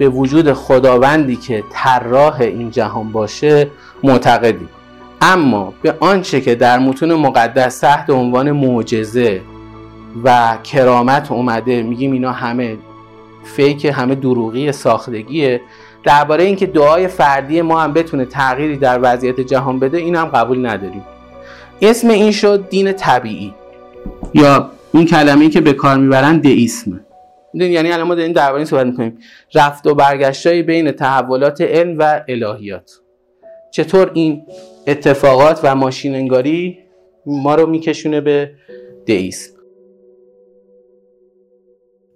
به 0.00 0.08
وجود 0.08 0.52
خداوندی 0.52 1.36
که 1.36 1.64
طراح 1.70 2.40
این 2.40 2.70
جهان 2.70 3.12
باشه 3.12 3.68
معتقدیم. 4.02 4.68
اما 5.20 5.74
به 5.82 5.94
آنچه 6.00 6.40
که 6.40 6.54
در 6.54 6.78
متون 6.78 7.14
مقدس 7.14 7.78
تحت 7.78 8.10
عنوان 8.10 8.52
معجزه 8.52 9.40
و 10.24 10.58
کرامت 10.64 11.32
اومده 11.32 11.82
میگیم 11.82 12.12
اینا 12.12 12.32
همه 12.32 12.76
فیک 13.44 13.84
همه 13.84 14.14
دروغی 14.14 14.72
ساختگیه. 14.72 15.60
درباره 16.04 16.44
اینکه 16.44 16.66
دعای 16.66 17.08
فردی 17.08 17.62
ما 17.62 17.80
هم 17.80 17.92
بتونه 17.92 18.24
تغییری 18.24 18.76
در 18.76 18.98
وضعیت 19.02 19.40
جهان 19.40 19.78
بده 19.78 19.98
این 19.98 20.16
هم 20.16 20.24
قبول 20.24 20.66
نداریم. 20.66 21.04
اسم 21.82 22.08
این 22.08 22.32
شد 22.32 22.68
دین 22.68 22.92
طبیعی. 22.92 23.54
یا 24.34 24.70
این 24.94 25.06
کلمه 25.06 25.48
که 25.48 25.60
به 25.60 25.72
کار 25.72 25.96
می‌برن 25.96 26.38
دئیسم. 26.38 27.00
یعنی 27.54 27.92
الان 27.92 28.06
ما 28.06 28.14
داریم 28.14 28.32
درباره 28.32 28.64
صحبت 28.64 28.86
می‌کنیم 28.86 29.18
رفت 29.54 29.86
و 29.86 29.94
برگشتای 29.94 30.62
بین 30.62 30.92
تحولات 30.92 31.60
علم 31.60 31.98
و 31.98 32.24
الهیات 32.28 32.90
چطور 33.70 34.10
این 34.14 34.42
اتفاقات 34.86 35.60
و 35.62 35.74
ماشین 35.74 36.14
انگاری 36.14 36.78
ما 37.26 37.54
رو 37.54 37.66
میکشونه 37.66 38.20
به 38.20 38.50
دئیسم 39.06 39.60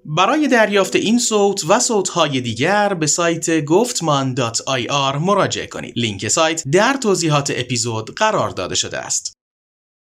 برای 0.06 0.48
دریافت 0.48 0.96
این 0.96 1.18
صوت 1.18 1.64
و 1.68 1.80
صوتهای 1.80 2.40
دیگر 2.40 2.94
به 2.94 3.06
سایت 3.06 3.64
گفتمان.ir 3.64 5.16
مراجعه 5.20 5.66
کنید. 5.66 5.94
لینک 5.96 6.28
سایت 6.28 6.62
در 6.72 6.96
توضیحات 7.02 7.52
اپیزود 7.56 8.14
قرار 8.14 8.50
داده 8.50 8.74
شده 8.74 8.98
است. 8.98 9.33